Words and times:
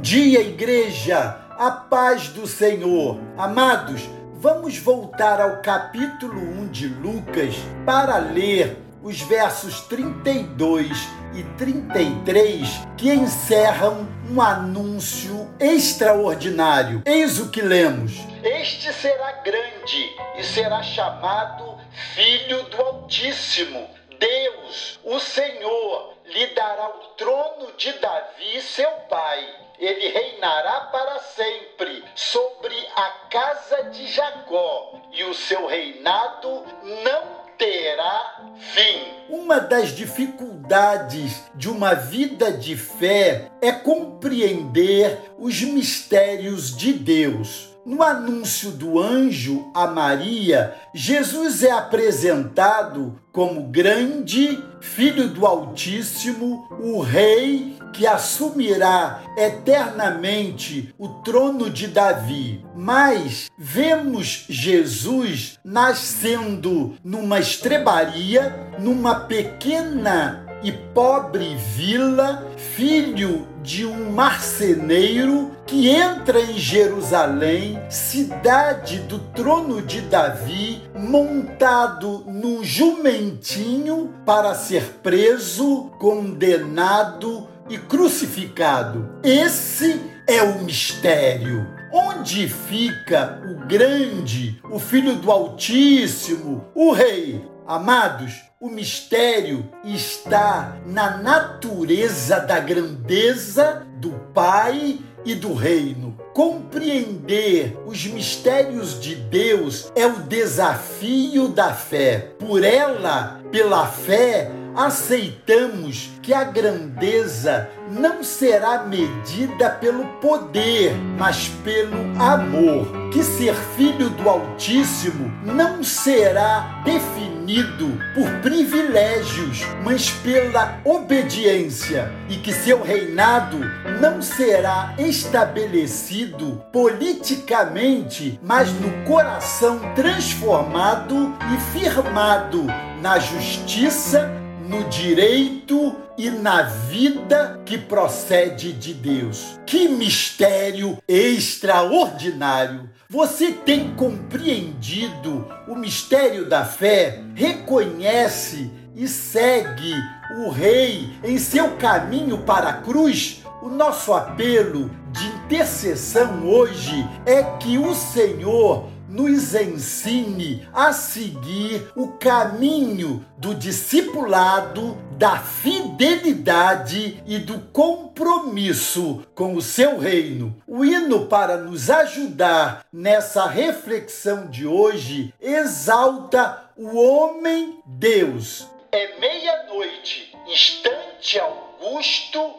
Bom 0.00 0.02
dia, 0.02 0.40
igreja! 0.40 1.44
A 1.58 1.70
paz 1.72 2.28
do 2.28 2.46
Senhor. 2.46 3.20
Amados, 3.36 4.08
vamos 4.32 4.78
voltar 4.78 5.38
ao 5.38 5.60
capítulo 5.60 6.40
1 6.40 6.68
de 6.68 6.88
Lucas 6.88 7.54
para 7.84 8.16
ler 8.16 8.78
os 9.02 9.20
versos 9.20 9.82
32 9.82 11.06
e 11.34 11.42
33 11.58 12.66
que 12.96 13.12
encerram 13.12 14.08
um 14.30 14.40
anúncio 14.40 15.50
extraordinário. 15.60 17.02
Eis 17.04 17.38
o 17.38 17.50
que 17.50 17.60
lemos: 17.60 18.26
Este 18.42 18.94
será 18.94 19.32
grande 19.42 20.16
e 20.38 20.42
será 20.42 20.82
chamado 20.82 21.76
Filho 22.14 22.62
do 22.70 22.80
Altíssimo. 22.80 23.99
Deus, 24.20 25.00
o 25.02 25.18
Senhor, 25.18 26.14
lhe 26.26 26.46
dará 26.48 26.90
o 26.90 27.08
trono 27.16 27.72
de 27.78 27.90
Davi, 27.94 28.60
seu 28.60 28.90
pai. 29.08 29.48
Ele 29.78 30.08
reinará 30.08 30.82
para 30.92 31.18
sempre 31.20 32.04
sobre 32.14 32.76
a 32.94 33.08
casa 33.30 33.84
de 33.84 34.06
Jacó, 34.08 35.00
e 35.10 35.24
o 35.24 35.32
seu 35.32 35.66
reinado 35.66 36.66
não 37.02 37.40
terá 37.56 38.52
fim. 38.58 39.02
Uma 39.30 39.58
das 39.58 39.96
dificuldades 39.96 41.42
de 41.54 41.70
uma 41.70 41.94
vida 41.94 42.52
de 42.52 42.76
fé 42.76 43.50
é 43.62 43.72
compreender 43.72 45.32
os 45.38 45.62
mistérios 45.62 46.76
de 46.76 46.92
Deus. 46.92 47.69
No 47.90 48.04
anúncio 48.04 48.70
do 48.70 49.00
anjo 49.00 49.68
a 49.74 49.88
Maria, 49.88 50.76
Jesus 50.94 51.64
é 51.64 51.72
apresentado 51.72 53.20
como 53.32 53.64
grande 53.64 54.62
Filho 54.80 55.28
do 55.30 55.44
Altíssimo, 55.44 56.68
o 56.80 57.00
Rei 57.00 57.76
que 57.92 58.06
assumirá 58.06 59.20
eternamente 59.36 60.94
o 60.96 61.08
trono 61.08 61.68
de 61.68 61.88
Davi. 61.88 62.64
Mas 62.76 63.50
vemos 63.58 64.44
Jesus 64.48 65.58
nascendo 65.64 66.94
numa 67.02 67.40
estrebaria, 67.40 68.72
numa 68.78 69.16
pequena 69.16 70.46
e 70.62 70.72
pobre 70.72 71.54
vila, 71.56 72.46
filho 72.56 73.46
de 73.62 73.86
um 73.86 74.10
marceneiro 74.10 75.50
que 75.66 75.88
entra 75.88 76.40
em 76.40 76.58
Jerusalém, 76.58 77.80
cidade 77.88 78.98
do 79.00 79.18
trono 79.18 79.80
de 79.82 80.00
Davi, 80.02 80.82
montado 80.98 82.24
num 82.26 82.64
jumentinho 82.64 84.12
para 84.26 84.54
ser 84.54 84.98
preso, 85.02 85.90
condenado 85.98 87.46
e 87.68 87.78
crucificado. 87.78 89.08
Esse 89.22 90.00
é 90.26 90.42
o 90.42 90.62
mistério. 90.62 91.66
Onde 91.92 92.48
fica 92.48 93.40
o 93.48 93.66
grande, 93.66 94.60
o 94.70 94.78
Filho 94.78 95.16
do 95.16 95.30
Altíssimo, 95.30 96.64
o 96.74 96.92
Rei? 96.92 97.44
Amados, 97.66 98.49
o 98.60 98.68
mistério 98.68 99.66
está 99.82 100.76
na 100.84 101.16
natureza 101.16 102.40
da 102.40 102.60
grandeza 102.60 103.86
do 103.96 104.10
Pai 104.34 104.98
e 105.24 105.34
do 105.34 105.54
Reino. 105.54 106.14
Compreender 106.34 107.74
os 107.86 108.06
mistérios 108.06 109.00
de 109.00 109.14
Deus 109.14 109.90
é 109.96 110.06
o 110.06 110.24
desafio 110.24 111.48
da 111.48 111.72
fé. 111.72 112.32
Por 112.38 112.62
ela, 112.62 113.40
pela 113.50 113.86
fé, 113.86 114.50
aceitamos 114.76 116.10
que 116.22 116.32
a 116.32 116.44
grandeza 116.44 117.68
não 117.90 118.22
será 118.22 118.84
medida 118.84 119.70
pelo 119.70 120.04
poder, 120.20 120.94
mas 121.18 121.48
pelo 121.64 121.98
amor. 122.20 123.10
Que 123.10 123.24
ser 123.24 123.54
filho 123.76 124.08
do 124.10 124.28
Altíssimo 124.28 125.32
não 125.44 125.82
será 125.82 126.82
definido 126.84 127.98
por 128.14 128.30
privilégios, 128.40 129.62
mas 129.82 130.10
pela 130.10 130.78
obediência, 130.84 132.12
e 132.28 132.36
que 132.36 132.52
seu 132.52 132.80
reinado 132.80 133.58
não 134.00 134.22
será 134.22 134.94
estabelecido 134.96 136.62
politicamente, 136.72 138.38
mas 138.40 138.72
no 138.72 139.04
coração 139.04 139.80
transformado 139.96 141.34
e 141.52 141.78
firmado 141.78 142.66
na 143.02 143.18
justiça 143.18 144.39
no 144.70 144.84
direito 144.84 145.96
e 146.16 146.30
na 146.30 146.62
vida 146.62 147.60
que 147.66 147.76
procede 147.76 148.72
de 148.72 148.94
Deus. 148.94 149.58
Que 149.66 149.88
mistério 149.88 150.96
extraordinário! 151.08 152.88
Você 153.08 153.50
tem 153.50 153.92
compreendido 153.96 155.44
o 155.66 155.74
mistério 155.74 156.48
da 156.48 156.64
fé? 156.64 157.20
Reconhece 157.34 158.70
e 158.94 159.08
segue 159.08 159.92
o 160.38 160.50
Rei 160.50 161.18
em 161.24 161.36
seu 161.36 161.72
caminho 161.76 162.38
para 162.38 162.68
a 162.68 162.74
cruz? 162.74 163.42
O 163.60 163.68
nosso 163.68 164.12
apelo 164.12 164.88
de 165.10 165.26
intercessão 165.26 166.46
hoje 166.48 167.04
é 167.26 167.42
que 167.42 167.76
o 167.76 167.92
Senhor 167.92 168.88
nos 169.10 169.54
ensine 169.54 170.66
a 170.72 170.92
seguir 170.92 171.90
o 171.96 172.12
caminho 172.12 173.24
do 173.36 173.54
discipulado, 173.54 174.96
da 175.18 175.38
fidelidade 175.38 177.22
e 177.26 177.38
do 177.38 177.58
compromisso 177.72 179.26
com 179.34 179.54
o 179.54 179.60
seu 179.60 179.98
reino. 179.98 180.56
O 180.66 180.84
hino 180.84 181.26
para 181.26 181.56
nos 181.56 181.90
ajudar 181.90 182.86
nessa 182.92 183.46
reflexão 183.46 184.46
de 184.48 184.66
hoje 184.66 185.34
exalta 185.40 186.70
o 186.76 186.96
homem 186.96 187.80
Deus. 187.84 188.66
É 188.92 189.18
meia-noite, 189.18 190.34
instante 190.46 191.38
augusto 191.38 192.54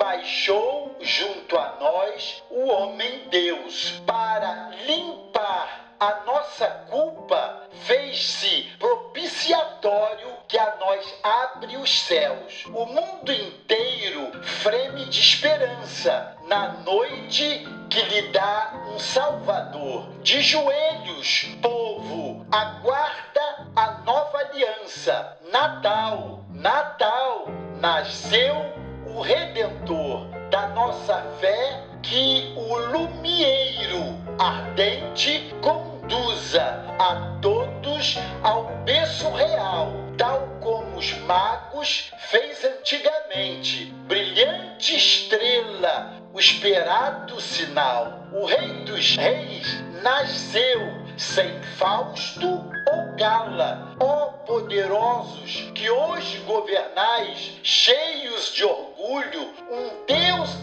baixou 0.00 0.96
junto 0.98 1.58
a 1.58 1.76
nós 1.78 2.42
o 2.48 2.66
homem 2.68 3.28
Deus 3.28 4.00
para 4.06 4.70
limpar 4.86 5.90
a 6.00 6.24
nossa 6.24 6.66
culpa, 6.88 7.68
fez-se 7.82 8.62
propiciatório 8.78 10.38
que 10.48 10.56
a 10.56 10.76
nós 10.76 11.14
abre 11.22 11.76
os 11.76 12.00
céus. 12.00 12.64
O 12.68 12.86
mundo 12.86 13.30
inteiro 13.30 14.42
freme 14.42 15.04
de 15.04 15.20
esperança 15.20 16.34
na 16.46 16.68
noite 16.78 17.68
que 17.90 18.00
lhe 18.00 18.32
dá 18.32 18.72
um 18.94 18.98
Salvador. 18.98 20.08
De 20.22 20.40
joelhos, 20.40 21.44
povo, 21.60 22.46
aguarda 22.50 23.66
a 23.76 23.98
nova 23.98 24.38
aliança. 24.38 25.36
Natal, 25.52 26.42
Natal 26.48 27.48
nasceu 27.78 28.79
o 29.14 29.20
Redentor 29.20 30.26
da 30.50 30.68
nossa 30.68 31.22
fé, 31.40 31.84
que 32.02 32.54
o 32.56 32.76
lumieiro 32.76 34.18
ardente 34.38 35.54
conduza 35.60 36.62
a 36.98 37.38
todos 37.42 38.18
ao 38.42 38.64
berço 38.84 39.30
real, 39.30 39.92
tal 40.16 40.48
como 40.60 40.96
os 40.96 41.12
magos 41.20 42.10
fez 42.30 42.64
antigamente. 42.64 43.92
Brilhante 44.06 44.96
estrela, 44.96 46.20
o 46.32 46.38
esperado 46.38 47.40
sinal. 47.40 48.20
O 48.32 48.46
Rei 48.46 48.84
dos 48.84 49.16
Reis 49.16 49.82
nasceu 50.02 50.80
sem 51.16 51.60
Fausto 51.76 52.46
ou 52.46 53.16
Gala. 53.16 53.96
Ó 54.00 54.30
poderosos 54.46 55.70
que 55.74 55.88
hoje 55.90 56.38
governais, 56.38 57.52
um 57.60 57.64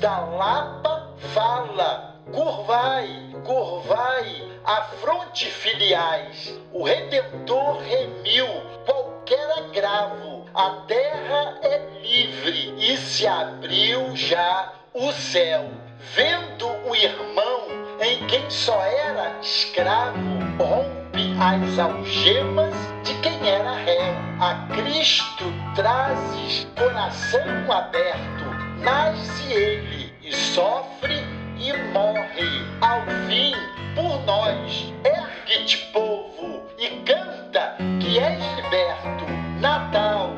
Deus 0.07 0.15
da 0.15 0.19
Lapa 0.19 1.09
fala. 1.33 2.15
Curvai, 2.31 3.35
curvai, 3.45 4.43
a 4.65 4.81
fronte 5.01 5.45
filiais. 5.45 6.53
O 6.73 6.83
Redentor 6.83 7.81
remiu 7.81 8.47
qualquer 8.85 9.49
agravo. 9.59 10.45
A 10.53 10.69
terra 10.87 11.59
é 11.61 11.79
livre 12.01 12.73
e 12.77 12.97
se 12.97 13.27
abriu 13.27 14.15
já 14.15 14.73
o 14.93 15.11
céu. 15.11 15.69
Vendo 16.15 16.67
o 16.89 16.95
irmão 16.95 17.67
em 18.01 18.25
quem 18.27 18.49
só 18.49 18.79
era 18.83 19.39
escravo, 19.41 20.19
rompe 20.57 21.33
as 21.39 21.79
algemas 21.79 22.75
de 23.03 23.13
quem 23.21 23.49
era 23.49 23.71
réu. 23.71 24.15
A 24.39 24.67
Cristo 24.75 25.45
trazes 25.75 26.67
coração 26.77 27.71
aberto, 27.71 28.45
nasce 28.81 29.53
ele 29.53 29.96
e 30.27 30.35
sofre 30.35 31.23
e 31.57 31.73
morre. 31.93 32.67
Ao 32.81 33.01
fim, 33.27 33.53
por 33.95 34.23
nós, 34.25 34.93
ergue-te, 35.03 35.77
povo, 35.93 36.61
e 36.77 36.89
canta 37.05 37.75
que 37.99 38.19
és 38.19 38.43
liberto. 38.55 39.25
Natal, 39.59 40.33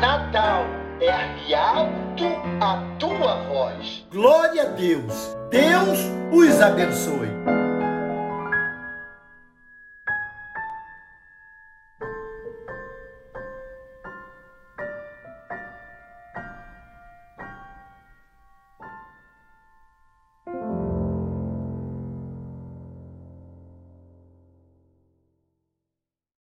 Natal, 0.00 0.64
ergue 1.00 1.54
alto 1.54 2.26
a 2.60 2.96
tua 2.98 3.34
voz. 3.48 4.04
Glória 4.10 4.62
a 4.62 4.66
Deus. 4.66 5.36
Deus 5.50 5.98
os 6.32 6.60
abençoe. 6.60 7.63